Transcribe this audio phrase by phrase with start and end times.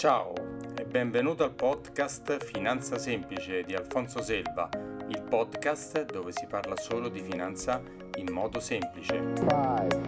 [0.00, 0.32] Ciao
[0.78, 4.66] e benvenuto al podcast Finanza Semplice di Alfonso Selva,
[5.08, 7.82] il podcast dove si parla solo di finanza
[8.16, 9.12] in modo semplice.
[9.12, 10.00] 5, 4,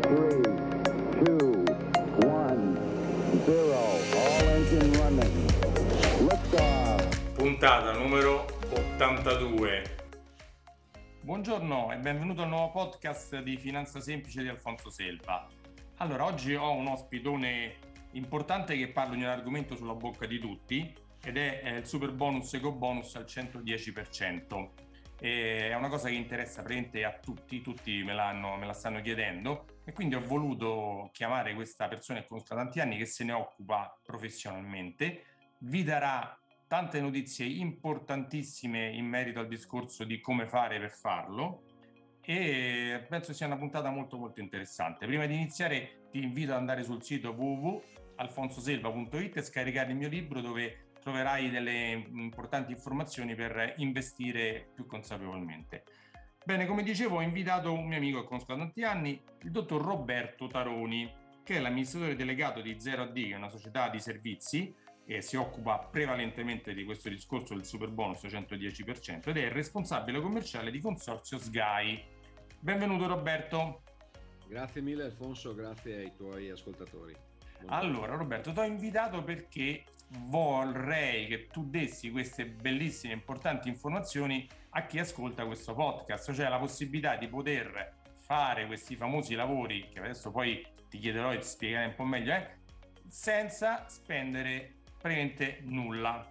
[0.00, 0.40] 3,
[1.22, 1.64] 2,
[2.22, 2.78] 1,
[3.46, 3.72] 0,
[4.12, 5.50] all engine running.
[6.28, 9.82] Lift Puntata numero 82.
[11.22, 15.48] Buongiorno e benvenuto al nuovo podcast di Finanza Semplice di Alfonso Selva.
[15.96, 20.94] Allora, oggi ho un ospitone importante che parla di un argomento sulla bocca di tutti
[21.22, 24.70] ed è il super bonus eco bonus al 110%.
[25.18, 29.80] E è una cosa che interessa praticamente a tutti, tutti me, me la stanno chiedendo
[29.84, 33.32] e quindi ho voluto chiamare questa persona che conosco da tanti anni che se ne
[33.32, 35.24] occupa professionalmente.
[35.58, 41.62] Vi darà tante notizie importantissime in merito al discorso di come fare per farlo
[42.28, 45.06] e penso sia una puntata molto molto interessante.
[45.06, 50.40] Prima di iniziare ti invito ad andare sul sito www.alfonsoselva.it e scaricare il mio libro
[50.40, 55.84] dove troverai delle importanti informazioni per investire più consapevolmente.
[56.44, 59.80] Bene, come dicevo, ho invitato un mio amico che conosco da tanti anni, il dottor
[59.82, 61.08] Roberto Taroni,
[61.44, 65.78] che è l'amministratore delegato di 0AD, che è una società di servizi e si occupa
[65.78, 71.38] prevalentemente di questo discorso del super bonus 110% ed è il responsabile commerciale di Consorzio
[71.38, 72.14] Sky.
[72.58, 73.82] Benvenuto Roberto.
[74.48, 77.14] Grazie mille Alfonso, grazie ai tuoi ascoltatori.
[77.58, 77.76] Buongiorno.
[77.76, 79.84] Allora Roberto, ti ho invitato perché
[80.24, 86.48] vorrei che tu dessi queste bellissime e importanti informazioni a chi ascolta questo podcast, cioè
[86.48, 91.86] la possibilità di poter fare questi famosi lavori, che adesso poi ti chiederò di spiegare
[91.86, 92.48] un po' meglio, eh,
[93.08, 96.28] senza spendere praticamente nulla.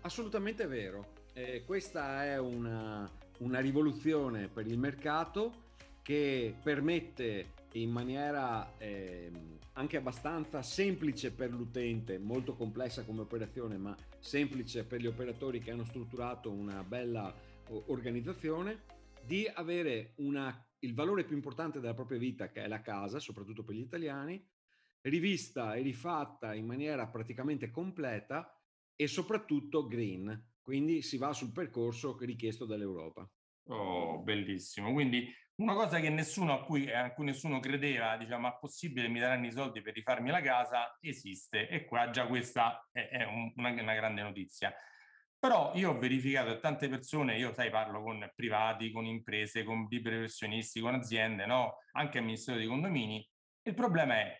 [0.00, 1.12] Assolutamente vero.
[1.34, 3.08] Eh, questa è una,
[3.42, 5.70] una rivoluzione per il mercato
[6.02, 9.30] che permette in maniera eh,
[9.74, 15.70] anche abbastanza semplice per l'utente, molto complessa come operazione, ma semplice per gli operatori che
[15.70, 17.34] hanno strutturato una bella
[17.86, 18.82] organizzazione,
[19.24, 23.62] di avere una, il valore più importante della propria vita, che è la casa, soprattutto
[23.62, 24.44] per gli italiani,
[25.02, 28.56] rivista e rifatta in maniera praticamente completa
[28.94, 33.28] e soprattutto green, quindi si va sul percorso richiesto dall'Europa.
[33.66, 34.92] Oh, bellissimo.
[34.92, 39.20] Quindi una cosa che nessuno a cui, a cui nessuno credeva, diciamo, ma possibile mi
[39.20, 41.68] daranno i soldi per rifarmi la casa, esiste.
[41.68, 44.74] E qua già questa è, è un, una, una, grande notizia.
[45.38, 49.86] Però io ho verificato che tante persone, io sai, parlo con privati, con imprese, con
[49.90, 51.78] liberi professionisti, con aziende, no?
[51.92, 53.28] anche amministratori di condomini.
[53.64, 54.36] Il problema è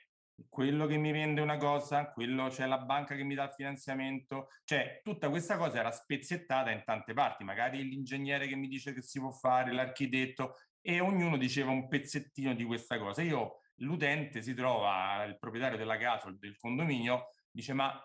[0.49, 4.49] quello che mi vende una cosa, quello c'è la banca che mi dà il finanziamento,
[4.65, 9.03] cioè tutta questa cosa era spezzettata in tante parti, magari l'ingegnere che mi dice che
[9.03, 13.23] si può fare, l'architetto e ognuno diceva un pezzettino di questa cosa.
[13.23, 18.01] Io l'utente si trova, il proprietario della casa o del condominio dice ma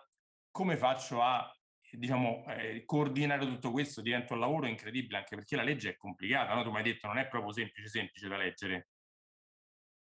[0.50, 1.50] come faccio a
[1.90, 6.54] diciamo, eh, coordinare tutto questo diventa un lavoro incredibile anche perché la legge è complicata,
[6.54, 6.62] no?
[6.62, 8.88] tu mi hai detto non è proprio semplice semplice da leggere.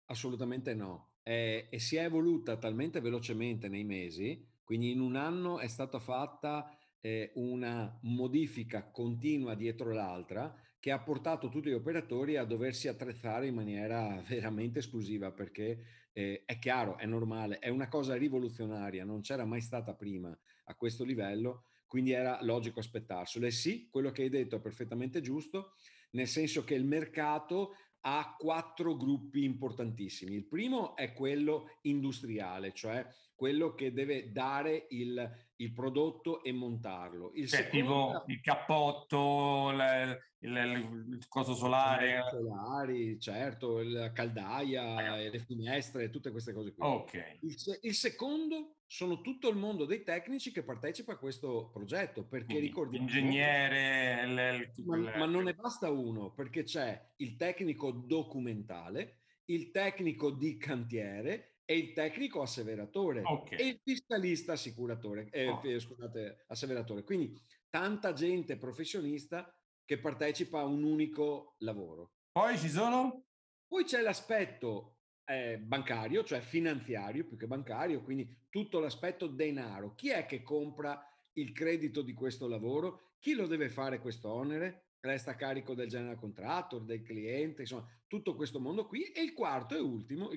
[0.05, 5.59] Assolutamente no eh, e si è evoluta talmente velocemente nei mesi, quindi in un anno
[5.59, 12.37] è stata fatta eh, una modifica continua dietro l'altra che ha portato tutti gli operatori
[12.37, 17.87] a doversi attrezzare in maniera veramente esclusiva perché eh, è chiaro, è normale, è una
[17.87, 23.45] cosa rivoluzionaria, non c'era mai stata prima a questo livello, quindi era logico aspettarselo.
[23.45, 25.73] E sì, quello che hai detto è perfettamente giusto,
[26.11, 30.35] nel senso che il mercato ha quattro gruppi importantissimi.
[30.35, 33.05] Il primo è quello industriale, cioè
[33.39, 37.31] quello che deve dare il, il prodotto e montarlo.
[37.35, 38.19] Il cioè, secondo...
[38.19, 42.21] tipo il cappotto, il, il, il coso solare.
[42.29, 46.85] Solari, certo, la caldaia, le finestre, tutte queste cose qui.
[46.85, 47.39] Okay.
[47.81, 52.97] Il, secondo sono tutto il mondo dei tecnici che partecipa a questo progetto, perché ricordi...
[52.97, 54.73] Ingegnere...
[54.83, 61.53] Ma, ma non ne basta uno, perché c'è il tecnico documentale, il tecnico di cantiere
[61.69, 63.59] e il tecnico asseveratore okay.
[63.59, 65.79] e il fiscalista assicuratore, eh, oh.
[65.79, 67.03] scusate, asseveratore.
[67.03, 67.39] Quindi
[67.69, 69.55] tanta gente professionista
[69.85, 72.13] che partecipa a un unico lavoro.
[72.31, 73.25] Poi ci sono?
[73.67, 74.95] Poi c'è l'aspetto
[75.25, 79.93] eh, bancario, cioè finanziario più che bancario, quindi tutto l'aspetto denaro.
[79.93, 80.99] Chi è che compra
[81.33, 83.11] il credito di questo lavoro?
[83.19, 84.88] Chi lo deve fare questo onere?
[85.01, 89.03] Resta a carico del general contractor, del cliente, insomma, tutto questo mondo qui.
[89.03, 90.29] E il quarto e ultimo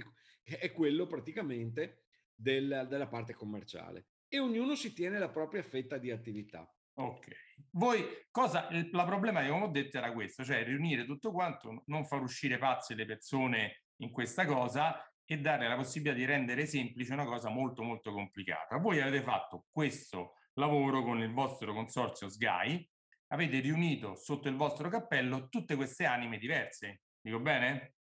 [0.45, 2.05] è quello praticamente
[2.35, 4.07] del, della parte commerciale.
[4.29, 6.69] E ognuno si tiene la propria fetta di attività.
[6.95, 7.29] Ok.
[7.71, 12.23] Voi cosa la problematica, come ho detto, era questo, cioè riunire tutto quanto, non far
[12.23, 17.25] uscire pazze le persone in questa cosa e dare la possibilità di rendere semplice una
[17.25, 18.77] cosa molto molto complicata.
[18.77, 22.91] Voi avete fatto questo lavoro con il vostro consorzio SGAI,
[23.33, 27.03] avete riunito sotto il vostro cappello tutte queste anime diverse.
[27.21, 27.95] Dico bene?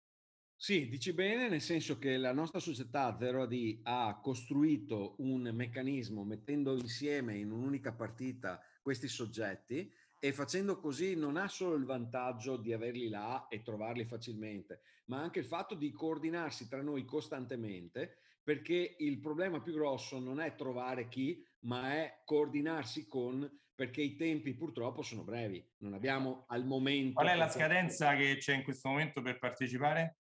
[0.57, 6.77] Sì, dici bene, nel senso che la nostra società 0AD ha costruito un meccanismo mettendo
[6.77, 12.73] insieme in un'unica partita questi soggetti e facendo così non ha solo il vantaggio di
[12.73, 18.97] averli là e trovarli facilmente, ma anche il fatto di coordinarsi tra noi costantemente, perché
[18.99, 24.55] il problema più grosso non è trovare chi, ma è coordinarsi con, perché i tempi
[24.55, 27.15] purtroppo sono brevi, non abbiamo al momento...
[27.15, 30.19] Qual è la scadenza che c'è in questo momento per partecipare?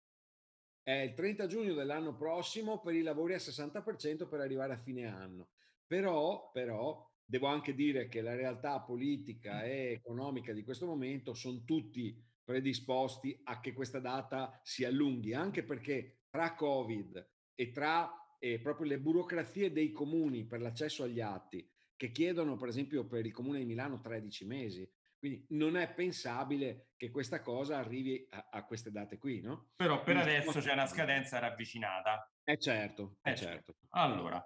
[0.81, 5.05] È il 30 giugno dell'anno prossimo per i lavori a 60% per arrivare a fine
[5.05, 5.49] anno.
[5.85, 11.63] Però, però devo anche dire che la realtà politica e economica di questo momento sono
[11.63, 18.59] tutti predisposti a che questa data si allunghi, anche perché tra Covid e tra eh,
[18.59, 23.31] proprio le burocrazie dei comuni per l'accesso agli atti, che chiedono per esempio per il
[23.31, 28.65] comune di Milano 13 mesi, quindi non è pensabile che questa cosa arrivi a, a
[28.65, 29.69] queste date qui, no?
[29.75, 32.27] Però per Quindi adesso c'è una scadenza ravvicinata.
[32.43, 33.75] Eh certo, eh certo.
[33.89, 34.43] Allora,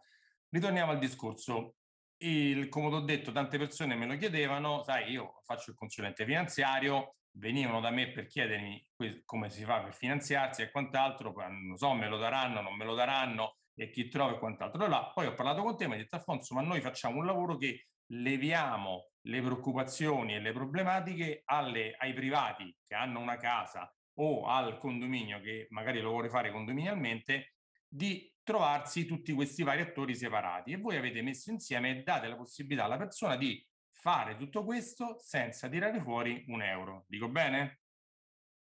[0.50, 1.78] ritorniamo al discorso.
[2.18, 7.16] Il, come ho detto, tante persone me lo chiedevano, sai, io faccio il consulente finanziario,
[7.38, 8.86] venivano da me per chiedermi
[9.24, 12.96] come si fa per finanziarsi e quant'altro, non so, me lo daranno, non me lo
[12.96, 14.84] daranno, e chi trova e quant'altro.
[14.84, 17.58] Allora, poi ho parlato con te mi hai detto, Alfonso, ma noi facciamo un lavoro
[17.58, 24.46] che leviamo le preoccupazioni e le problematiche alle, ai privati che hanno una casa o
[24.46, 27.56] al condominio che magari lo vuole fare condominialmente
[27.88, 32.36] di trovarsi tutti questi vari attori separati e voi avete messo insieme e date la
[32.36, 37.06] possibilità alla persona di fare tutto questo senza tirare fuori un euro.
[37.08, 37.80] Dico bene?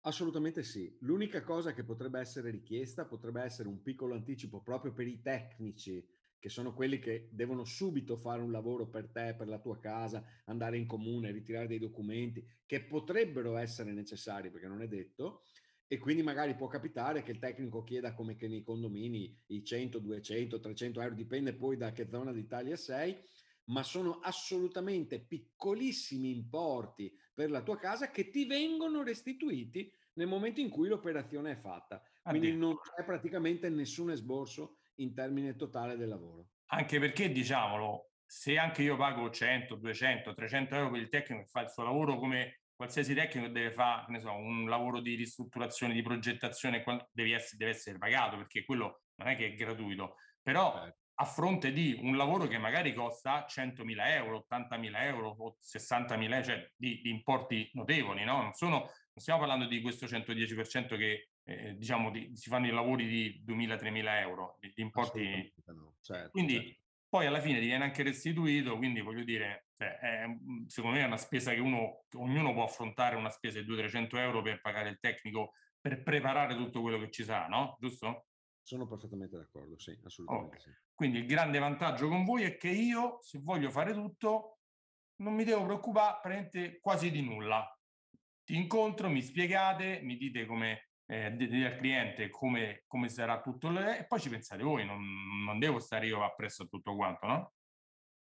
[0.07, 0.95] Assolutamente sì.
[1.01, 6.07] L'unica cosa che potrebbe essere richiesta potrebbe essere un piccolo anticipo proprio per i tecnici
[6.39, 10.23] che sono quelli che devono subito fare un lavoro per te, per la tua casa,
[10.45, 15.41] andare in comune, ritirare dei documenti che potrebbero essere necessari perché non è detto.
[15.87, 19.99] E quindi magari può capitare che il tecnico chieda come che nei condomini i 100,
[19.99, 23.13] 200, 300 euro, dipende poi da che zona d'Italia sei,
[23.65, 30.59] ma sono assolutamente piccolissimi importi per la tua casa che ti vengono restituiti nel momento
[30.59, 32.01] in cui l'operazione è fatta.
[32.23, 36.47] Quindi non c'è praticamente nessun esborso in termine totale del lavoro.
[36.71, 41.47] Anche perché, diciamolo, se anche io pago 100, 200, 300 euro per il tecnico che
[41.47, 45.93] fa il suo lavoro come qualsiasi tecnico deve fare ne so, un lavoro di ristrutturazione,
[45.93, 50.73] di progettazione, deve essere, deve essere pagato perché quello non è che è gratuito, però
[50.73, 51.01] certo.
[51.19, 56.71] A fronte di un lavoro che magari costa 100.000 euro, 80.000 euro o 60.000, cioè
[56.75, 58.41] di, di importi notevoli, no?
[58.41, 62.71] non, sono, non stiamo parlando di questo 110% che eh, diciamo, di, si fanno i
[62.71, 65.53] lavori di 2.000-3.000 euro, di, di importi.
[65.65, 65.95] No.
[66.01, 66.79] Certo, quindi certo.
[67.09, 70.25] poi alla fine ti viene anche restituito, quindi voglio dire, cioè, è,
[70.67, 74.43] secondo me è una spesa che uno, ognuno può affrontare una spesa di 200-300 euro
[74.43, 77.75] per pagare il tecnico per preparare tutto quello che ci sarà, no?
[77.79, 78.27] Giusto?
[78.61, 80.59] Sono perfettamente d'accordo, sì, assolutamente okay.
[80.59, 80.86] sì.
[80.97, 84.61] Quindi il grande vantaggio con voi è che io, se voglio fare tutto,
[85.17, 87.63] non mi devo preoccupare quasi di nulla.
[88.43, 93.69] Ti incontro, mi spiegate, mi dite come eh, dire al cliente come, come, sarà tutto
[93.79, 94.99] e poi ci pensate voi, non,
[95.45, 97.53] non devo stare io appresso a tutto quanto, no?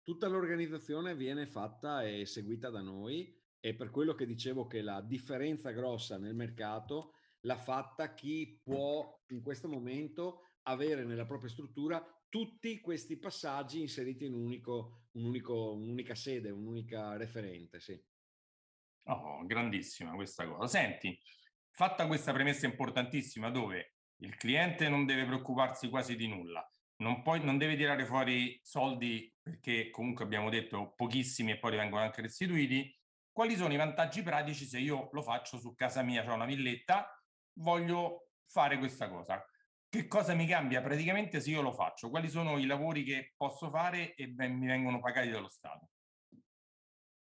[0.02, 5.00] Tutta l'organizzazione viene fatta e seguita da noi e per quello che dicevo che la
[5.00, 7.14] differenza grossa nel mercato
[7.47, 14.26] l'ha fatta chi può in questo momento avere nella propria struttura tutti questi passaggi inseriti
[14.26, 17.80] in un unico, un unico, un'unica sede, un'unica referente.
[17.80, 18.00] Sì.
[19.04, 20.66] Oh, grandissima questa cosa.
[20.66, 21.18] Senti,
[21.78, 27.40] Fatta questa premessa importantissima dove il cliente non deve preoccuparsi quasi di nulla, non, poi,
[27.44, 32.92] non deve tirare fuori soldi perché comunque abbiamo detto pochissimi e poi vengono anche restituiti,
[33.30, 37.08] quali sono i vantaggi pratici se io lo faccio su casa mia, ho una villetta,
[37.61, 39.40] voglio fare questa cosa?
[39.90, 42.11] Che cosa mi cambia praticamente se io lo faccio?
[42.11, 45.88] Quali sono i lavori che posso fare e mi vengono pagati dallo Stato?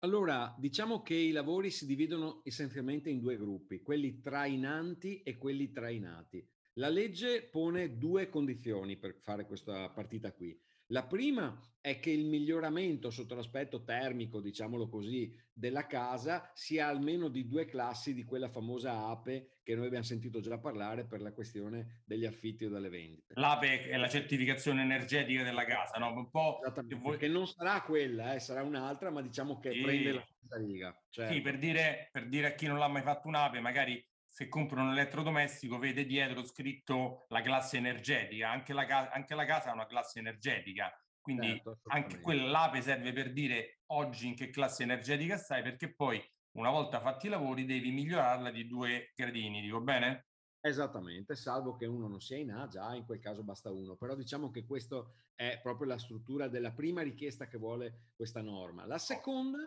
[0.03, 5.71] Allora, diciamo che i lavori si dividono essenzialmente in due gruppi, quelli trainanti e quelli
[5.71, 6.47] trainati.
[6.73, 10.55] La legge pone due condizioni per fare questa partita qui.
[10.93, 17.29] La prima è che il miglioramento sotto l'aspetto termico, diciamolo così, della casa sia almeno
[17.29, 21.33] di due classi di quella famosa APE che noi abbiamo sentito già parlare per la
[21.33, 23.33] questione degli affitti o delle vendite.
[23.35, 26.13] L'APE è la certificazione energetica della casa, no?
[26.13, 27.17] Un po' che, voi...
[27.17, 29.81] che non sarà quella, eh, sarà un'altra, ma diciamo che sì.
[29.81, 31.03] prende la stessa riga.
[31.09, 31.33] Certo.
[31.33, 33.99] Sì, per dire, per dire a chi non l'ha mai fatto un'APE, magari
[34.33, 39.45] se compra un elettrodomestico vede dietro scritto la classe energetica, anche la, ca- anche la
[39.45, 44.49] casa ha una classe energetica, quindi certo, anche quell'ape serve per dire oggi in che
[44.49, 46.19] classe energetica stai, perché poi
[46.53, 50.29] una volta fatti i lavori devi migliorarla di due gradini, dico bene?
[50.61, 54.15] Esattamente, salvo che uno non sia in A, già in quel caso basta uno, però
[54.15, 58.87] diciamo che questa è proprio la struttura della prima richiesta che vuole questa norma.
[58.87, 59.59] La seconda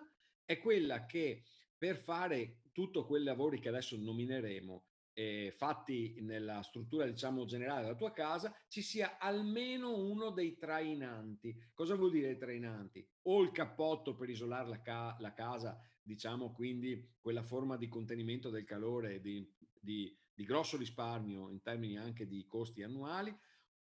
[0.45, 1.45] è quella che
[1.79, 7.95] per fare tutto quei lavori che adesso nomineremo, eh, fatti nella struttura diciamo generale della
[7.95, 11.59] tua casa, ci sia almeno uno dei trainanti.
[11.73, 13.03] Cosa vuol dire trainanti?
[13.29, 18.51] O il cappotto per isolare la, ca- la casa, diciamo quindi quella forma di contenimento
[18.51, 23.35] del calore di, di, di grosso risparmio in termini anche di costi annuali,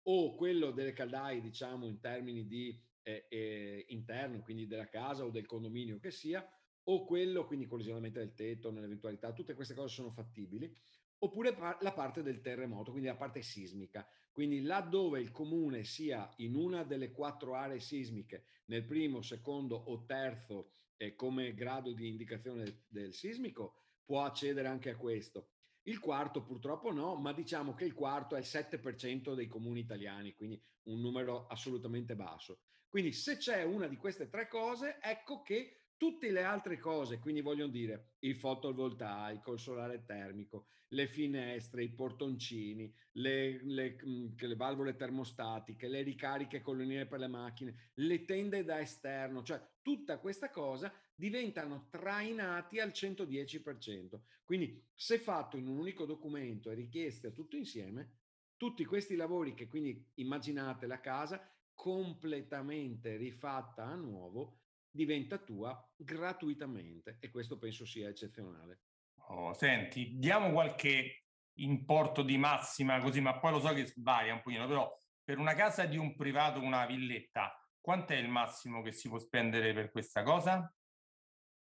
[0.04, 5.30] o quello delle caldaie, diciamo in termini di eh, eh, interno, quindi della casa o
[5.30, 6.42] del condominio che sia,
[6.88, 10.74] o quello, quindi con l'isolamento del tetto, nell'eventualità, tutte queste cose sono fattibili,
[11.18, 14.06] oppure la parte del terremoto, quindi la parte sismica.
[14.30, 20.04] Quindi laddove il comune sia in una delle quattro aree sismiche, nel primo, secondo o
[20.04, 25.48] terzo eh, come grado di indicazione del, del sismico, può accedere anche a questo.
[25.84, 30.34] Il quarto purtroppo no, ma diciamo che il quarto è il 7% dei comuni italiani,
[30.34, 32.60] quindi un numero assolutamente basso.
[32.88, 37.40] Quindi se c'è una di queste tre cose, ecco che Tutte le altre cose, quindi
[37.40, 44.56] voglio dire il fotovoltaico, il solare termico, le finestre, i portoncini, le, le, mm, le
[44.56, 50.50] valvole termostatiche, le ricariche colonnine per le macchine, le tende da esterno, cioè tutta questa
[50.50, 54.20] cosa diventano trainati al 110%.
[54.44, 58.18] Quindi se fatto in un unico documento e richieste tutto insieme,
[58.56, 64.60] tutti questi lavori che quindi immaginate la casa completamente rifatta a nuovo
[64.96, 68.80] diventa tua gratuitamente e questo penso sia eccezionale.
[69.28, 71.26] Oh, senti, diamo qualche
[71.58, 75.54] importo di massima così, ma poi lo so che varia un pochino, però per una
[75.54, 79.90] casa di un privato, una villetta, quanto è il massimo che si può spendere per
[79.90, 80.72] questa cosa?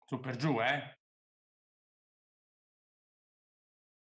[0.06, 0.98] Su per giù, eh?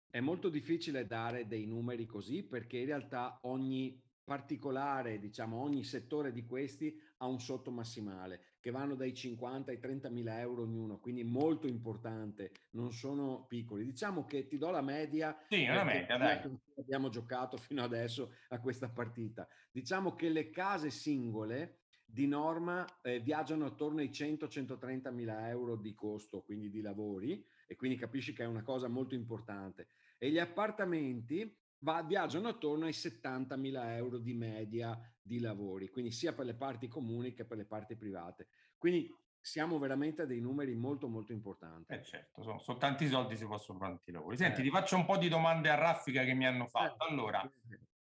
[0.10, 6.32] È molto difficile dare dei numeri così perché in realtà ogni particolare, diciamo, ogni settore
[6.32, 10.98] di questi ha un sotto massimale che vanno dai 50 ai 30 mila euro ognuno,
[10.98, 13.86] quindi molto importante, non sono piccoli.
[13.86, 15.38] Diciamo che ti do la media.
[15.48, 16.42] Sì, una media, dai.
[16.80, 19.48] Abbiamo giocato fino adesso a questa partita.
[19.72, 25.94] Diciamo che le case singole di norma eh, viaggiano attorno ai 100-130 mila euro di
[25.94, 29.90] costo, quindi di lavori, e quindi capisci che è una cosa molto importante.
[30.18, 36.34] E gli appartamenti va, viaggiano attorno ai 70.000 euro di media di lavori, quindi sia
[36.34, 38.48] per le parti comuni che per le parti private.
[38.78, 41.94] Quindi siamo veramente a dei numeri molto molto importanti.
[41.94, 44.38] Eh certo, sono, sono tanti soldi, si possono fare tanti lavori.
[44.38, 44.64] Senti, eh.
[44.64, 47.06] ti faccio un po' di domande a raffica che mi hanno fatto.
[47.06, 47.10] Eh.
[47.10, 47.52] Allora,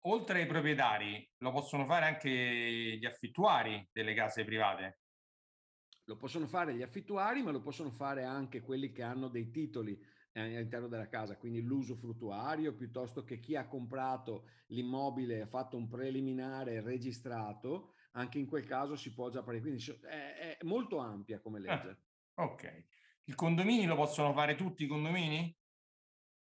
[0.07, 5.01] oltre ai proprietari, lo possono fare anche gli affittuari delle case private?
[6.05, 9.99] Lo possono fare gli affittuari, ma lo possono fare anche quelli che hanno dei titoli
[10.41, 15.89] all'interno della casa, quindi l'uso fruttuario piuttosto che chi ha comprato l'immobile ha fatto un
[15.89, 21.41] preliminare registrato, anche in quel caso si può già fare, quindi è, è molto ampia
[21.41, 21.99] come ah, legge.
[22.35, 22.85] Ah, ok.
[23.25, 25.55] Il condominio lo possono fare tutti i condomini?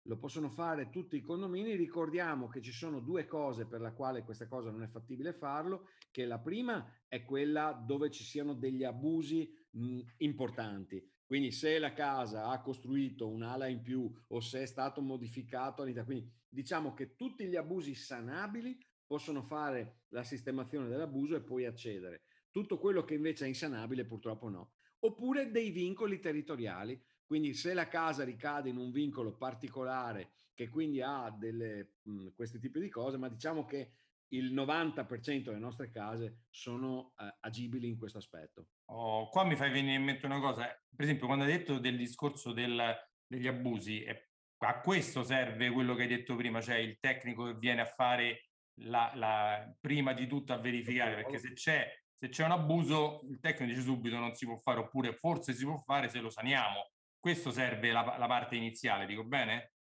[0.07, 1.77] Lo possono fare tutti i condomini.
[1.77, 5.89] Ricordiamo che ci sono due cose per la quale questa cosa non è fattibile farlo,
[6.11, 11.14] che la prima è quella dove ci siano degli abusi mh, importanti.
[11.35, 16.13] Quindi se la casa ha costruito un'ala in più o se è stato modificato all'interno,
[16.13, 22.23] quindi diciamo che tutti gli abusi sanabili possono fare la sistemazione dell'abuso e poi accedere.
[22.53, 24.75] Tutto quello che invece è insanabile purtroppo no.
[25.01, 31.03] Oppure dei vincoli territoriali, quindi se la casa ricade in un vincolo particolare che quindi
[31.03, 33.91] ha delle, mh, questi tipi di cose, ma diciamo che
[34.37, 38.69] il 90% delle nostre case sono eh, agibili in questo aspetto.
[38.87, 41.97] Oh, qua mi fai venire in mente una cosa, per esempio quando hai detto del
[41.97, 42.95] discorso del,
[43.27, 47.55] degli abusi, eh, a questo serve quello che hai detto prima, cioè il tecnico che
[47.55, 48.49] viene a fare
[48.81, 53.39] la, la, prima di tutto a verificare, perché se c'è, se c'è un abuso il
[53.41, 56.91] tecnico dice subito non si può fare, oppure forse si può fare se lo saniamo.
[57.19, 59.75] Questo serve la, la parte iniziale, dico bene?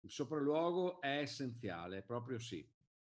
[0.00, 2.66] Il sopralluogo è essenziale, proprio sì.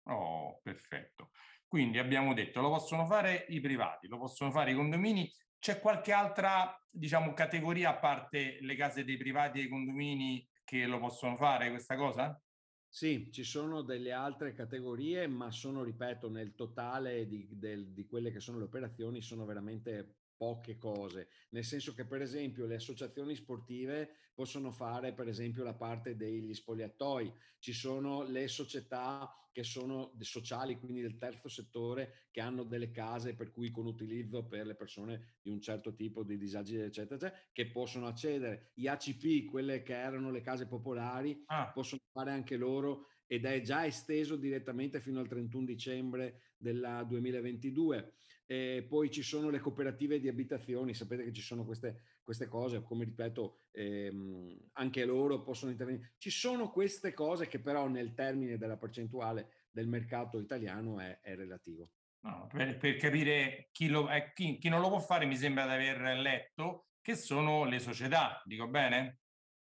[0.07, 1.31] Oh, perfetto.
[1.67, 5.31] Quindi abbiamo detto, lo possono fare i privati, lo possono fare i condomini.
[5.57, 10.85] C'è qualche altra, diciamo, categoria a parte le case dei privati e i condomini che
[10.85, 12.39] lo possono fare questa cosa?
[12.87, 18.31] Sì, ci sono delle altre categorie, ma sono, ripeto, nel totale di, del, di quelle
[18.31, 23.35] che sono le operazioni, sono veramente poche cose, nel senso che per esempio le associazioni
[23.35, 30.11] sportive possono fare per esempio la parte degli spogliatoi, ci sono le società che sono
[30.19, 34.75] sociali, quindi del terzo settore, che hanno delle case per cui con utilizzo per le
[34.75, 38.71] persone di un certo tipo di disagi, eccetera, eccetera che possono accedere.
[38.73, 41.71] Gli ACP, quelle che erano le case popolari, ah.
[41.73, 48.13] possono fare anche loro ed è già esteso direttamente fino al 31 dicembre del 2022.
[48.47, 52.83] E poi ci sono le cooperative di abitazioni, sapete che ci sono queste, queste cose,
[52.83, 56.13] come ripeto, ehm, anche loro possono intervenire.
[56.17, 61.35] Ci sono queste cose che però nel termine della percentuale del mercato italiano è, è
[61.35, 61.91] relativo.
[62.25, 65.65] No, per, per, capire chi, lo, eh, chi, chi non lo può fare mi sembra
[65.65, 69.19] di aver letto che sono le società, dico bene?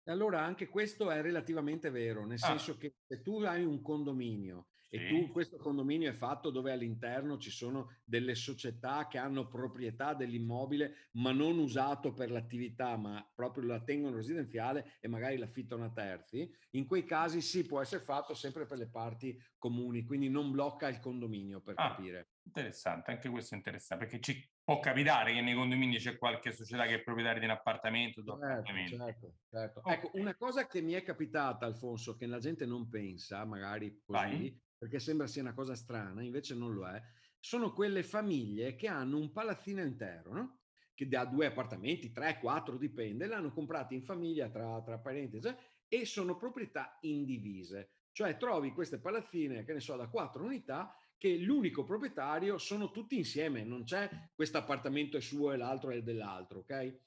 [0.06, 2.48] Allora anche questo è relativamente vero, nel ah.
[2.48, 4.96] senso che se tu hai un condominio sì.
[4.96, 10.13] e tu questo condominio è fatto dove all'interno ci sono delle società che hanno proprietà
[10.13, 15.91] dell'immobile ma non usato per l'attività, ma proprio la tengono residenziale e magari l'affittano a
[15.91, 20.51] terzi, in quei casi sì può essere fatto sempre per le parti comuni, quindi non
[20.51, 21.89] blocca il condominio per ah.
[21.89, 22.29] capire.
[22.48, 26.86] Interessante, anche questo è interessante, perché ci può capitare che nei condomini c'è qualche società
[26.86, 28.96] che è proprietaria di un appartamento, certo, appartamento.
[28.96, 29.80] certo, certo.
[29.80, 29.94] Okay.
[29.94, 34.18] Ecco, una cosa che mi è capitata, Alfonso, che la gente non pensa, magari così,
[34.18, 34.62] Vai.
[34.77, 37.01] perché sembra sia una cosa strana, invece non lo è,
[37.38, 40.60] sono quelle famiglie che hanno un palazzino intero, no?
[40.94, 45.54] che ha due appartamenti, tre, quattro, dipende, l'hanno comprati in famiglia tra, tra parentesi
[45.88, 47.92] e sono proprietà indivise.
[48.12, 53.18] Cioè trovi queste palazzine, che ne so, da quattro unità che l'unico proprietario sono tutti
[53.18, 57.00] insieme, non c'è questo appartamento è suo e l'altro è dell'altro, ok?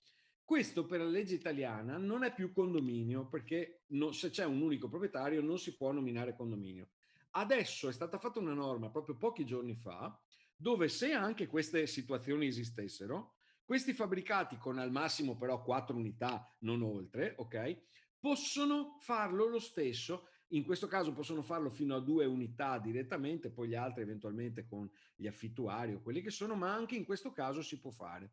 [0.45, 4.89] Questo per la legge italiana non è più condominio perché no, se c'è un unico
[4.89, 6.89] proprietario non si può nominare condominio.
[7.33, 10.19] Adesso è stata fatta una norma proprio pochi giorni fa
[10.57, 16.83] dove se anche queste situazioni esistessero, questi fabbricati con al massimo però quattro unità, non
[16.83, 17.83] oltre, ok?
[18.19, 23.69] Possono farlo lo stesso in questo caso possono farlo fino a due unità direttamente, poi
[23.69, 27.63] gli altri eventualmente con gli affittuari o quelli che sono, ma anche in questo caso
[27.63, 28.31] si può fare.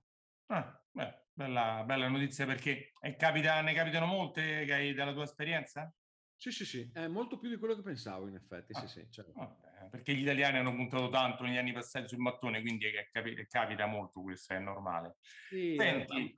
[0.48, 5.94] Ah, beh, bella, bella, notizia perché capita, ne capitano molte che hai dalla tua esperienza?
[6.38, 9.08] Sì, sì, sì, è molto più di quello che pensavo in effetti, ah, sì, sì.
[9.10, 9.34] Certo.
[9.34, 13.86] Vabbè, perché gli italiani hanno puntato tanto negli anni passati sul mattone, quindi capi- capita
[13.88, 15.18] molto questo, è normale.
[15.22, 16.36] Sì, Senti, eh,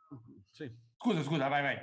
[0.49, 0.71] sì.
[0.97, 1.77] scusa, scusa, vai, vai.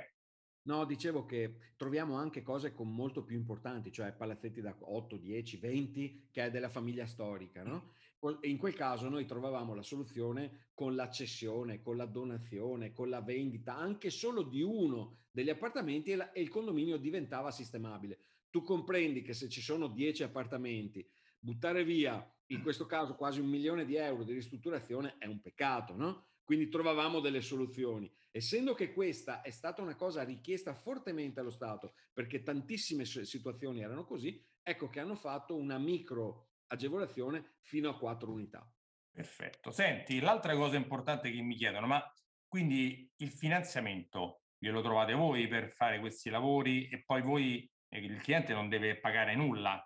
[0.67, 5.57] No, dicevo che troviamo anche cose con molto più importanti, cioè palazzetti da 8, 10,
[5.57, 7.93] 20, che è della famiglia storica, no?
[8.41, 13.07] E in quel caso noi trovavamo la soluzione con la cessione, con la donazione, con
[13.07, 18.19] la vendita anche solo di uno degli appartamenti e il condominio diventava sistemabile.
[18.49, 21.07] Tu comprendi che se ci sono 10 appartamenti,
[21.39, 25.95] buttare via, in questo caso quasi un milione di euro di ristrutturazione è un peccato,
[25.95, 26.25] no?
[26.47, 28.09] Quindi trovavamo delle soluzioni.
[28.31, 34.05] Essendo che questa è stata una cosa richiesta fortemente allo Stato, perché tantissime situazioni erano
[34.05, 38.65] così, ecco che hanno fatto una micro agevolazione fino a quattro unità.
[39.11, 39.71] Perfetto.
[39.71, 42.01] Senti, l'altra cosa importante che mi chiedono, ma
[42.47, 48.21] quindi il finanziamento glielo trovate voi per fare questi lavori e poi voi, eh, il
[48.21, 49.85] cliente non deve pagare nulla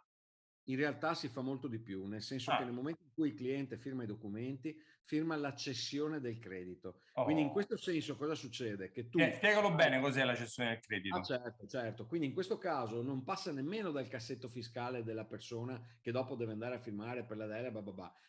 [0.72, 2.58] in realtà si fa molto di più, nel senso ah.
[2.58, 7.02] che nel momento in cui il cliente firma i documenti, firma la cessione del credito.
[7.14, 7.26] Oh.
[7.26, 7.52] Quindi in oh.
[7.52, 8.92] questo senso cosa succede?
[8.92, 9.20] Che tu...
[9.20, 11.18] Eh, spiegalo bene cos'è la cessione del credito.
[11.18, 12.06] Ah, certo, certo.
[12.06, 16.54] Quindi in questo caso non passa nemmeno dal cassetto fiscale della persona che dopo deve
[16.54, 17.84] andare a firmare per la delega,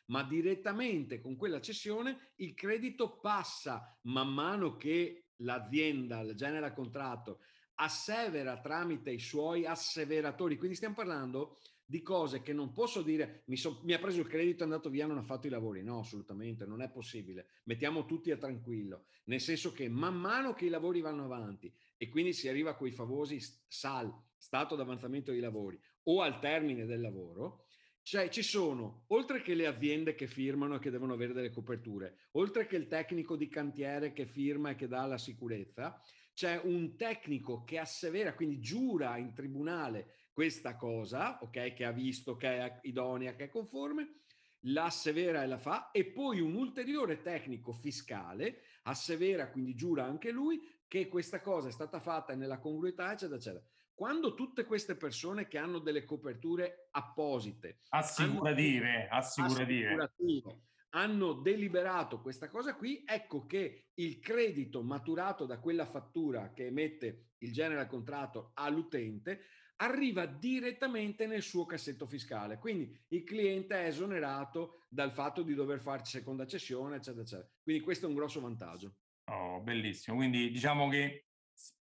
[0.06, 7.40] ma direttamente con quella cessione il credito passa man mano che l'azienda, genera contratto,
[7.76, 10.56] assevera tramite i suoi asseveratori.
[10.56, 11.58] Quindi stiamo parlando
[11.92, 14.88] di cose che non posso dire mi, so, mi, ha preso il credito, è andato
[14.88, 15.82] via, non ha fatto i lavori.
[15.82, 17.48] No, assolutamente, non è possibile.
[17.64, 22.08] Mettiamo tutti a tranquillo, nel senso che man mano che i lavori vanno avanti e
[22.08, 27.02] quindi si arriva a quei famosi SAL, stato d'avanzamento dei lavori, o al termine del
[27.02, 27.66] lavoro,
[28.00, 32.20] cioè ci sono, oltre che le aziende che firmano e che devono avere delle coperture,
[32.32, 36.00] oltre che il tecnico di cantiere che firma e che dà la sicurezza,
[36.32, 42.36] c'è un tecnico che assevera, quindi giura in tribunale questa cosa, ok, che ha visto
[42.36, 44.20] che è idonea, che è conforme,
[44.66, 50.30] la assevera e la fa, e poi un ulteriore tecnico fiscale assevera, quindi giura anche
[50.30, 53.64] lui, che questa cosa è stata fatta nella congruità, eccetera, eccetera.
[53.94, 60.60] Quando tutte queste persone che hanno delle coperture apposite, assicurative, assicurative, assicurative
[60.94, 67.32] hanno deliberato questa cosa qui, ecco che il credito maturato da quella fattura che emette
[67.38, 69.44] il general contratto all'utente
[69.76, 72.58] arriva direttamente nel suo cassetto fiscale.
[72.58, 77.48] Quindi il cliente è esonerato dal fatto di dover farci seconda cessione, eccetera, eccetera.
[77.62, 78.96] Quindi questo è un grosso vantaggio.
[79.30, 80.16] Oh, bellissimo.
[80.16, 81.26] Quindi diciamo che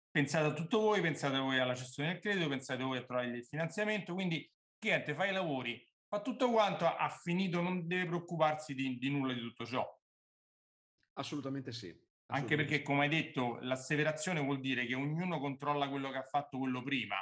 [0.10, 3.46] pensate a tutto voi, pensate voi alla cessione del credito, pensate voi a trovare il
[3.46, 8.98] finanziamento, quindi cliente fa i lavori, fa tutto quanto, ha finito, non deve preoccuparsi di,
[8.98, 9.86] di nulla di tutto ciò.
[11.14, 11.88] Assolutamente sì.
[11.88, 16.24] Assolutamente Anche perché, come hai detto, l'asseverazione vuol dire che ognuno controlla quello che ha
[16.24, 17.16] fatto quello prima.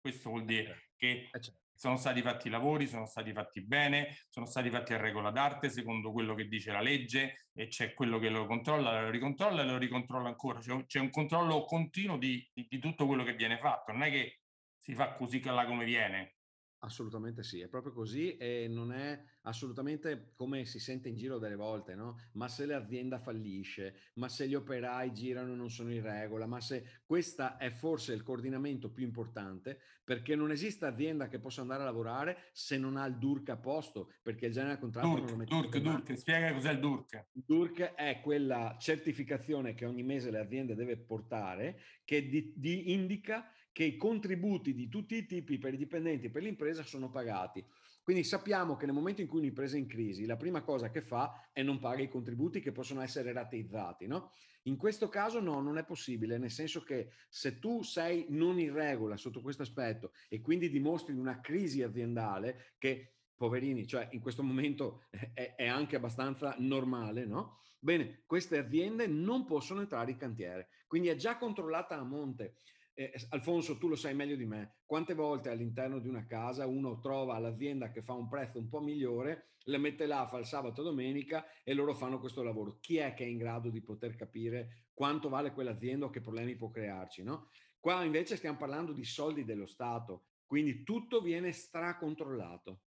[0.00, 0.94] Questo vuol dire certo.
[0.96, 1.40] che eh,
[1.74, 5.70] sono stati fatti i lavori, sono stati fatti bene, sono stati fatti a regola d'arte,
[5.70, 9.64] secondo quello che dice la legge, e c'è quello che lo controlla, lo ricontrolla e
[9.64, 10.60] lo ricontrolla ancora.
[10.60, 13.92] C'è un, c'è un controllo continuo di, di, di tutto quello che viene fatto.
[13.92, 14.40] Non è che
[14.78, 16.34] si fa così come viene.
[16.82, 21.54] Assolutamente sì, è proprio così e non è assolutamente come si sente in giro delle
[21.54, 22.16] volte, no?
[22.32, 26.58] Ma se l'azienda fallisce, ma se gli operai girano e non sono in regola, ma
[26.60, 31.82] se questa è forse il coordinamento più importante perché non esiste azienda che possa andare
[31.82, 35.30] a lavorare se non ha il DURC a posto, perché il generale contratto DURC, non
[35.30, 37.26] lo mette DURC, DURC, spiega cos'è il DURC.
[37.32, 43.52] DURC è quella certificazione che ogni mese le aziende deve portare che di, di indica
[43.72, 47.64] che i contributi di tutti i tipi per i dipendenti e per l'impresa sono pagati.
[48.02, 51.00] Quindi sappiamo che nel momento in cui un'impresa è in crisi, la prima cosa che
[51.00, 54.06] fa è non pagare i contributi che possono essere rateizzati.
[54.06, 54.32] No?
[54.64, 58.72] In questo caso no, non è possibile, nel senso che se tu sei non in
[58.72, 64.42] regola sotto questo aspetto e quindi dimostri una crisi aziendale che poverini, cioè in questo
[64.42, 67.60] momento è, è, anche abbastanza normale, no?
[67.78, 72.56] Bene, queste aziende non possono entrare in cantiere, quindi è già controllata a monte
[73.00, 76.98] eh, Alfonso, tu lo sai meglio di me, quante volte all'interno di una casa uno
[76.98, 80.82] trova l'azienda che fa un prezzo un po' migliore, le mette là, fa il sabato
[80.82, 82.76] domenica e loro fanno questo lavoro.
[82.78, 86.56] Chi è che è in grado di poter capire quanto vale quell'azienda o che problemi
[86.56, 87.22] può crearci?
[87.22, 87.48] No?
[87.78, 92.82] Qua invece stiamo parlando di soldi dello Stato, quindi tutto viene stracontrollato.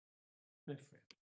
[0.64, 1.18] Perfetto.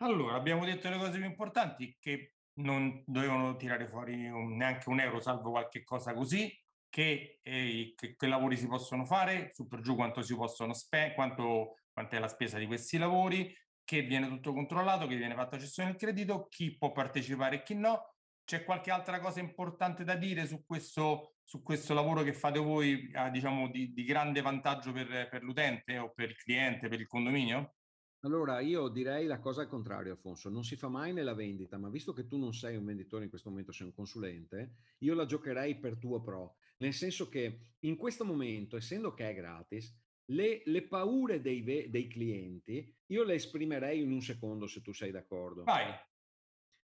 [0.00, 5.20] Allora, abbiamo detto le cose più importanti che non dovevano tirare fuori neanche un euro,
[5.20, 6.52] salvo qualche cosa così
[6.98, 11.14] che, eh, che, che, lavori si possono fare, su per giù quanto si possono spendere,
[11.14, 15.58] quanto, quanto è la spesa di questi lavori, che viene tutto controllato, che viene fatta
[15.58, 18.14] gestione del credito, chi può partecipare e chi no.
[18.44, 23.08] C'è qualche altra cosa importante da dire su questo, su questo lavoro che fate voi,
[23.14, 27.06] eh, diciamo, di, di, grande vantaggio per, per l'utente o per il cliente, per il
[27.06, 27.74] condominio?
[28.22, 31.88] Allora, io direi la cosa al contrario, Alfonso, non si fa mai nella vendita, ma
[31.88, 35.24] visto che tu non sei un venditore in questo momento, sei un consulente, io la
[35.24, 39.94] giocherei per tuo pro, nel senso che in questo momento, essendo che è gratis,
[40.30, 45.10] le, le paure dei, dei, clienti io le esprimerei in un secondo, se tu sei
[45.10, 45.64] d'accordo.
[45.64, 45.94] Vai.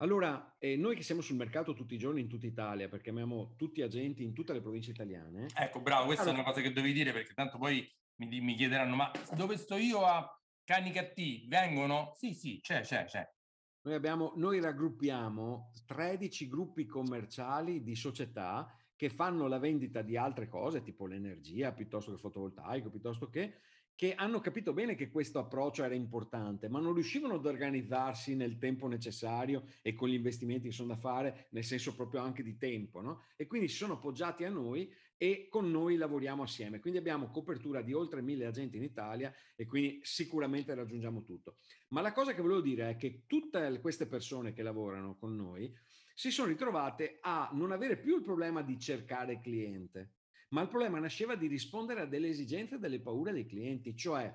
[0.01, 3.55] Allora, eh, noi che siamo sul mercato tutti i giorni in tutta Italia, perché abbiamo
[3.57, 5.49] tutti agenti in tutte le province italiane.
[5.55, 7.87] Ecco, bravo, questa allora, è una cosa che devi dire, perché tanto poi
[8.21, 10.27] mi, mi chiederanno, ma dove sto io a
[10.65, 12.13] cani cattivi vengono?
[12.17, 13.29] Sì, sì, c'è, c'è, c'è.
[13.83, 20.49] Noi, abbiamo, noi raggruppiamo 13 gruppi commerciali di società che fanno la vendita di altre
[20.49, 23.61] cose, tipo l'energia, piuttosto che il fotovoltaico, piuttosto che,
[23.99, 28.57] che hanno capito bene che questo approccio era importante, ma non riuscivano ad organizzarsi nel
[28.57, 32.57] tempo necessario e con gli investimenti che sono da fare, nel senso proprio anche di
[32.57, 33.25] tempo, no?
[33.35, 36.79] E quindi si sono appoggiati a noi e con noi lavoriamo assieme.
[36.79, 41.57] Quindi abbiamo copertura di oltre mille agenti in Italia e quindi sicuramente raggiungiamo tutto.
[41.89, 45.75] Ma la cosa che volevo dire è che tutte queste persone che lavorano con noi
[46.15, 50.18] si sono ritrovate a non avere più il problema di cercare cliente,
[50.49, 54.35] ma il problema nasceva di rispondere a delle esigenze e delle paure dei clienti, cioè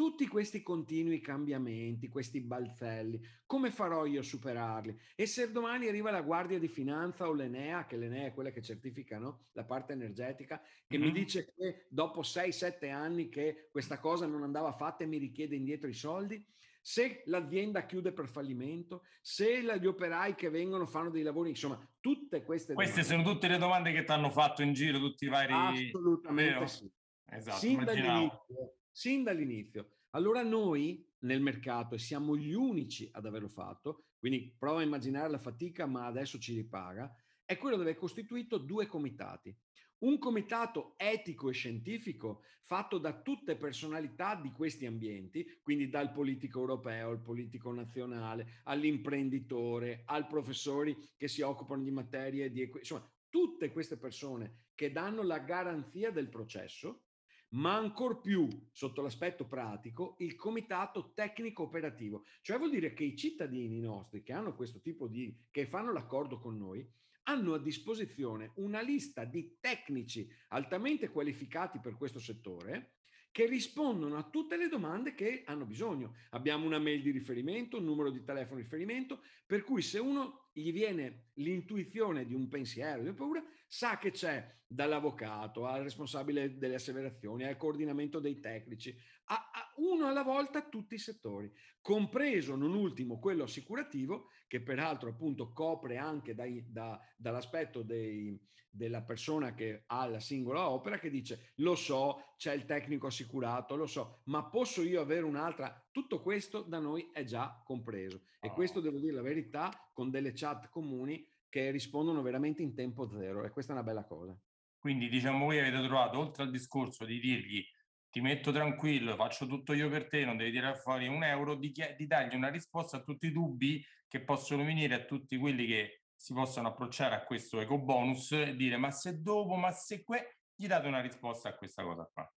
[0.00, 4.98] tutti questi continui cambiamenti, questi balzelli, come farò io a superarli?
[5.14, 8.62] E se domani arriva la Guardia di Finanza o l'Enea, che l'Enea è quella che
[8.62, 9.48] certifica no?
[9.52, 11.06] la parte energetica, che mm-hmm.
[11.06, 15.56] mi dice che dopo 6-7 anni che questa cosa non andava fatta e mi richiede
[15.56, 16.42] indietro i soldi,
[16.80, 22.42] se l'azienda chiude per fallimento, se gli operai che vengono fanno dei lavori, insomma, tutte
[22.42, 23.22] queste Queste domande.
[23.22, 25.52] sono tutte le domande che ti hanno fatto in giro tutti i vari...
[25.52, 26.90] Assolutamente sì.
[27.32, 29.90] Esatto, sin dall'inizio, sin dall'inizio.
[30.10, 35.30] Allora noi nel mercato, e siamo gli unici ad averlo fatto, quindi prova a immaginare
[35.30, 37.14] la fatica, ma adesso ci ripaga,
[37.44, 39.56] è quello dove è costituito due comitati.
[40.00, 46.60] Un comitato etico e scientifico fatto da tutte personalità di questi ambienti, quindi dal politico
[46.60, 53.72] europeo al politico nazionale, all'imprenditore, al professori che si occupano di materie di insomma, tutte
[53.72, 57.06] queste persone che danno la garanzia del processo,
[57.50, 63.16] ma ancor più sotto l'aspetto pratico il comitato tecnico operativo, cioè vuol dire che i
[63.16, 66.88] cittadini nostri che hanno questo tipo di che fanno l'accordo con noi
[67.30, 72.96] hanno a disposizione una lista di tecnici altamente qualificati per questo settore
[73.30, 76.16] che rispondono a tutte le domande che hanno bisogno.
[76.30, 80.48] Abbiamo una mail di riferimento, un numero di telefono di riferimento, per cui se uno
[80.52, 86.58] gli viene l'intuizione di un pensiero, di una paura, sa che c'è dall'avvocato al responsabile
[86.58, 88.96] delle asseverazioni, al coordinamento dei tecnici,
[89.30, 95.10] a, a uno alla volta tutti i settori, compreso non ultimo quello assicurativo, che peraltro
[95.10, 98.38] appunto copre anche dai, da, dall'aspetto dei,
[98.68, 103.76] della persona che ha la singola opera, che dice lo so, c'è il tecnico assicurato,
[103.76, 105.88] lo so, ma posso io avere un'altra?
[105.92, 110.32] Tutto questo da noi è già compreso e questo devo dire la verità con delle
[110.34, 114.36] chat comuni che rispondono veramente in tempo zero e questa è una bella cosa.
[114.76, 117.62] Quindi diciamo voi avete trovato, oltre al discorso di dirgli
[118.10, 121.72] ti metto tranquillo, faccio tutto io per te, non devi tirare fuori un euro, di,
[121.96, 126.02] di dargli una risposta a tutti i dubbi che possono venire a tutti quelli che
[126.14, 130.38] si possono approcciare a questo eco bonus e dire ma se dopo, ma se que,
[130.54, 132.30] gli date una risposta a questa cosa qua.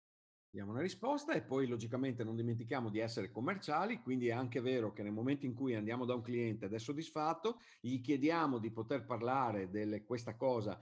[0.55, 4.93] Diamo una risposta e poi logicamente non dimentichiamo di essere commerciali, quindi è anche vero
[4.93, 8.71] che nel momento in cui andiamo da un cliente ed è soddisfatto, gli chiediamo di
[8.71, 10.79] poter parlare di questa cosa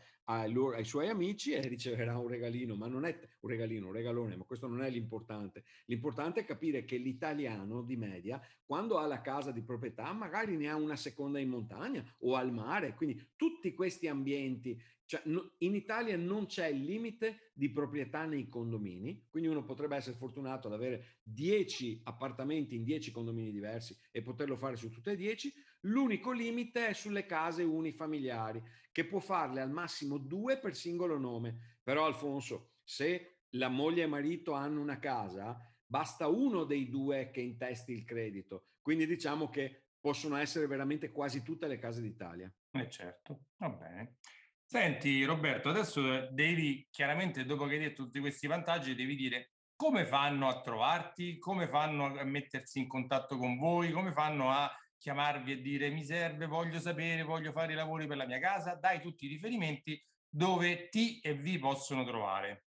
[0.49, 4.37] loro, ai, suoi amici e riceverà un regalino, ma non è un regalino, un regalone,
[4.37, 5.65] ma questo non è l'importante.
[5.87, 10.69] L'importante è capire che l'italiano di media, quando ha la casa di proprietà, magari ne
[10.69, 16.17] ha una seconda in montagna o al mare, quindi tutti questi ambienti cioè, in Italia
[16.17, 21.19] non c'è il limite di proprietà nei condomini, quindi uno potrebbe essere fortunato ad avere
[21.25, 25.53] 10 appartamenti in 10 condomini diversi e poterlo fare su tutte e 10.
[25.85, 28.63] L'unico limite è sulle case unifamiliari,
[28.93, 31.79] che può farle al massimo due per singolo nome.
[31.83, 37.31] Però Alfonso, se la moglie e il marito hanno una casa, basta uno dei due
[37.31, 38.67] che intesti il credito.
[38.83, 42.53] Quindi diciamo che possono essere veramente quasi tutte le case d'Italia.
[42.73, 44.17] Eh certo, va bene.
[44.65, 50.05] Senti Roberto, adesso devi chiaramente, dopo che hai detto tutti questi vantaggi, devi dire come
[50.05, 55.53] fanno a trovarti, come fanno a mettersi in contatto con voi, come fanno a chiamarvi
[55.53, 59.01] e dire mi serve, voglio sapere, voglio fare i lavori per la mia casa, dai
[59.01, 62.67] tutti i riferimenti dove ti e vi possono trovare.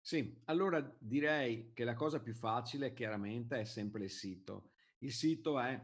[0.00, 4.72] Sì, allora direi che la cosa più facile chiaramente è sempre il sito.
[4.98, 5.80] Il sito è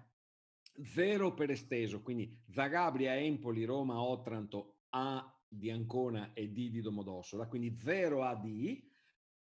[0.83, 7.47] zero per esteso, quindi Zagabria, Empoli, Roma, Otranto, A di Ancona e D di Domodossola,
[7.47, 8.88] quindi 0 AD,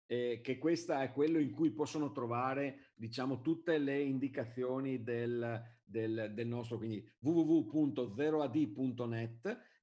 [0.06, 6.30] eh, che questo è quello in cui possono trovare, diciamo, tutte le indicazioni del, del,
[6.32, 8.14] del nostro, quindi www.0ad.net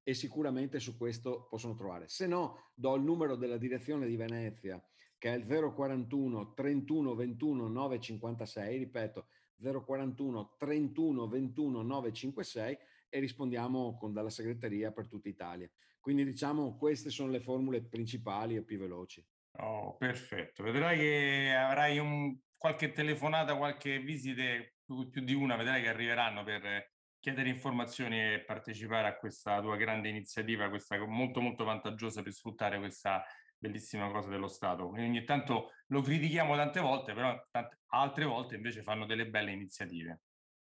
[0.03, 2.07] e sicuramente su questo possono trovare.
[2.07, 4.81] Se no, do il numero della direzione di Venezia,
[5.17, 9.27] che è il 041 31 21 956, ripeto,
[9.61, 15.69] 041 31 21 956 e rispondiamo con, dalla segreteria per tutta Italia.
[15.99, 19.25] Quindi diciamo queste sono le formule principali e più veloci.
[19.57, 20.63] Oh, perfetto.
[20.63, 26.43] Vedrai che avrai un, qualche telefonata, qualche visite, più, più, di una, vedrai che arriveranno
[26.43, 32.33] per chiedere informazioni e partecipare a questa tua grande iniziativa, questa molto molto vantaggiosa per
[32.33, 33.23] sfruttare questa
[33.57, 34.89] bellissima cosa dello Stato.
[34.89, 39.51] Quindi ogni tanto lo critichiamo tante volte, però tante, altre volte invece fanno delle belle
[39.51, 40.21] iniziative.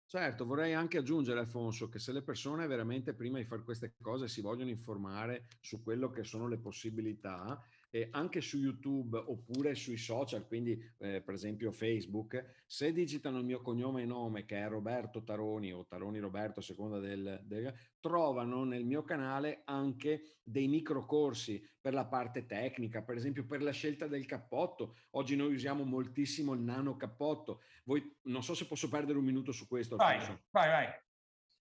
[0.06, 4.26] Certo, vorrei anche aggiungere, Alfonso, che se le persone veramente prima di fare queste cose
[4.26, 7.62] si vogliono informare su quello che sono le possibilità,
[7.98, 13.44] eh, anche su YouTube oppure sui social, quindi eh, per esempio Facebook, se digitano il
[13.44, 17.74] mio cognome e nome che è Roberto Taroni o Taroni Roberto a seconda del, del
[18.00, 23.72] trovano nel mio canale anche dei microcorsi per la parte tecnica, per esempio per la
[23.72, 24.96] scelta del cappotto.
[25.10, 27.62] Oggi noi usiamo moltissimo il nano cappotto.
[27.84, 29.96] Voi non so se posso perdere un minuto su questo.
[29.96, 30.18] Vai,
[30.50, 31.06] vai, vai.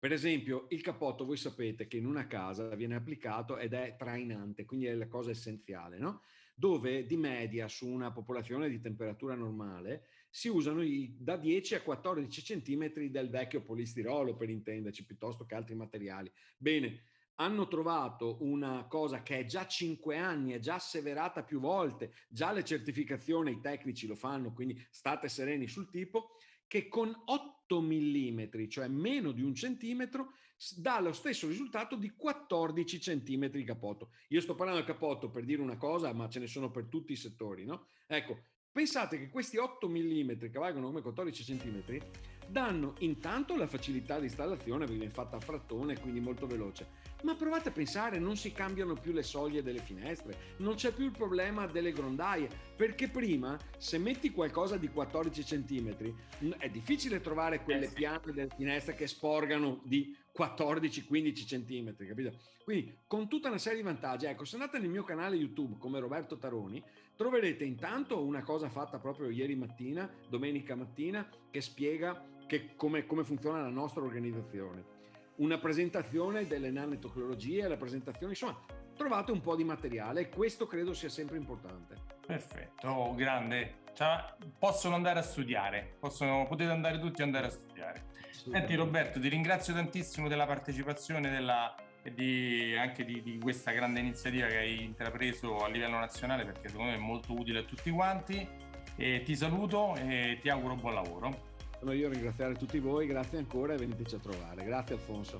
[0.00, 4.64] Per esempio, il cappotto, voi sapete che in una casa viene applicato ed è trainante,
[4.64, 6.22] quindi è la cosa essenziale, no?
[6.54, 11.82] Dove di media su una popolazione di temperatura normale si usano i, da 10 a
[11.82, 16.30] 14 centimetri del vecchio polistirolo, per intenderci, piuttosto che altri materiali.
[16.56, 17.02] Bene,
[17.40, 22.52] hanno trovato una cosa che è già 5 anni, è già asseverata più volte, già
[22.52, 26.36] le certificazioni, i tecnici lo fanno, quindi state sereni sul tipo,
[26.68, 30.34] che con 8 mm, cioè meno di un centimetro,
[30.76, 34.10] dà lo stesso risultato di 14 centimetri di capotto.
[34.28, 37.12] Io sto parlando del capotto per dire una cosa, ma ce ne sono per tutti
[37.12, 37.88] i settori, no?
[38.06, 38.38] Ecco,
[38.70, 42.00] pensate che questi 8 mm che valgono come 14 centimetri
[42.48, 46.86] danno intanto la facilità di installazione, viene fatta a frattone, quindi molto veloce,
[47.22, 51.04] ma provate a pensare, non si cambiano più le soglie delle finestre, non c'è più
[51.04, 56.14] il problema delle grondaie, perché prima se metti qualcosa di 14 cm
[56.58, 62.36] è difficile trovare quelle eh piante delle finestre che sporgano di 14-15 cm, capito?
[62.62, 65.98] Quindi con tutta una serie di vantaggi, ecco, se andate nel mio canale YouTube come
[65.98, 66.82] Roberto Taroni,
[67.16, 73.22] troverete intanto una cosa fatta proprio ieri mattina, domenica mattina, che spiega che come, come
[73.22, 74.96] funziona la nostra organizzazione.
[75.36, 78.58] Una presentazione delle nanotecnologie, la presentazione, insomma,
[78.96, 81.94] trovate un po' di materiale e questo credo sia sempre importante.
[82.26, 83.86] Perfetto, oh, grande.
[83.94, 88.06] Cioè, possono andare a studiare, possono, potete andare tutti ad andare a studiare.
[88.32, 91.74] Senti Roberto, ti ringrazio tantissimo della partecipazione della,
[92.14, 96.92] di, anche di, di, questa grande iniziativa che hai intrapreso a livello nazionale perché secondo
[96.92, 98.66] me è molto utile a tutti quanti.
[98.96, 101.47] E ti saluto e ti auguro buon lavoro.
[101.78, 104.64] Sono io a ringraziare tutti voi, grazie ancora e veniteci a trovare.
[104.64, 105.38] Grazie Alfonso.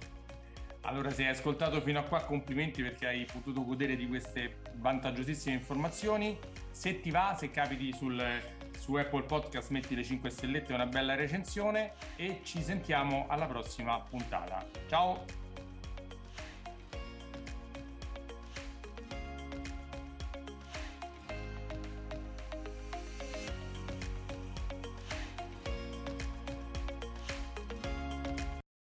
[0.82, 5.56] Allora, se hai ascoltato fino a qua, complimenti perché hai potuto godere di queste vantaggiosissime
[5.56, 6.38] informazioni.
[6.70, 8.22] Se ti va, se capiti sul,
[8.78, 13.46] su Apple Podcast, metti le 5 stellette e una bella recensione e ci sentiamo alla
[13.46, 14.64] prossima puntata.
[14.86, 15.47] Ciao!